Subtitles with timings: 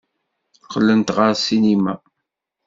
[0.63, 1.95] Qqlent ɣer ssinima.